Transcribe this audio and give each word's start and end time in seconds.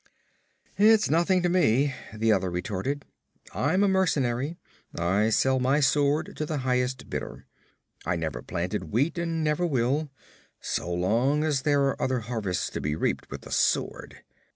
'It's 0.79 1.11
nothing 1.11 1.43
to 1.43 1.47
me,' 1.47 1.93
the 2.11 2.31
other 2.31 2.49
retorted. 2.49 3.05
'I'm 3.53 3.83
a 3.83 3.87
mercenary. 3.87 4.57
I 4.97 5.29
sell 5.29 5.59
my 5.59 5.79
sword 5.79 6.33
to 6.37 6.45
the 6.47 6.57
highest 6.65 7.07
bidder. 7.07 7.45
I 8.03 8.15
never 8.15 8.41
planted 8.41 8.85
wheat 8.91 9.19
and 9.19 9.43
never 9.43 9.63
will, 9.63 10.09
so 10.59 10.91
long 10.91 11.43
as 11.43 11.61
there 11.61 11.83
are 11.83 12.01
other 12.01 12.21
harvests 12.21 12.71
to 12.71 12.81
be 12.81 12.95
reaped 12.95 13.29
with 13.29 13.41
the 13.41 13.51
sword. 13.51 14.23